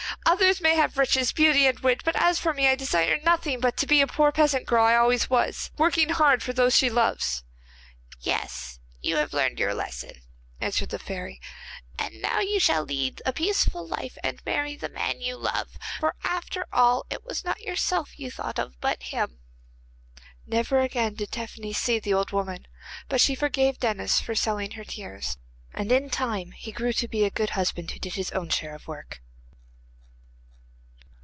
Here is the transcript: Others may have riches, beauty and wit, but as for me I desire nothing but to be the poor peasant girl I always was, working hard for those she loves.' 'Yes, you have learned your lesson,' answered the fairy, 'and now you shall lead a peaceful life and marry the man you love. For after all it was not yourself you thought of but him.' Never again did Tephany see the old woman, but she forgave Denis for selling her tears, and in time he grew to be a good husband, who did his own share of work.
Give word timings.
Others 0.25 0.61
may 0.61 0.75
have 0.75 0.97
riches, 0.97 1.31
beauty 1.33 1.67
and 1.67 1.79
wit, 1.81 2.03
but 2.05 2.15
as 2.15 2.39
for 2.39 2.53
me 2.53 2.67
I 2.67 2.75
desire 2.75 3.19
nothing 3.23 3.59
but 3.59 3.75
to 3.77 3.85
be 3.87 3.99
the 4.01 4.07
poor 4.07 4.31
peasant 4.31 4.65
girl 4.65 4.85
I 4.85 4.95
always 4.95 5.29
was, 5.29 5.71
working 5.77 6.09
hard 6.09 6.41
for 6.41 6.53
those 6.53 6.73
she 6.75 6.89
loves.' 6.89 7.43
'Yes, 8.21 8.79
you 9.01 9.17
have 9.17 9.33
learned 9.33 9.59
your 9.59 9.73
lesson,' 9.73 10.21
answered 10.61 10.89
the 10.89 10.99
fairy, 10.99 11.41
'and 11.99 12.21
now 12.21 12.39
you 12.39 12.59
shall 12.61 12.83
lead 12.83 13.21
a 13.25 13.33
peaceful 13.33 13.85
life 13.87 14.17
and 14.23 14.41
marry 14.45 14.75
the 14.77 14.89
man 14.89 15.19
you 15.21 15.35
love. 15.37 15.77
For 15.99 16.15
after 16.23 16.65
all 16.71 17.05
it 17.09 17.25
was 17.25 17.43
not 17.43 17.59
yourself 17.61 18.17
you 18.17 18.31
thought 18.31 18.59
of 18.59 18.79
but 18.79 19.03
him.' 19.03 19.39
Never 20.47 20.79
again 20.79 21.15
did 21.15 21.31
Tephany 21.31 21.73
see 21.73 21.99
the 21.99 22.13
old 22.13 22.31
woman, 22.31 22.67
but 23.09 23.19
she 23.21 23.35
forgave 23.35 23.79
Denis 23.79 24.21
for 24.21 24.35
selling 24.35 24.71
her 24.71 24.85
tears, 24.85 25.37
and 25.73 25.91
in 25.91 26.09
time 26.09 26.51
he 26.51 26.71
grew 26.71 26.93
to 26.93 27.07
be 27.07 27.25
a 27.25 27.29
good 27.29 27.51
husband, 27.51 27.91
who 27.91 27.99
did 27.99 28.13
his 28.15 28.31
own 28.31 28.47
share 28.49 28.75
of 28.75 28.87
work. 28.87 29.19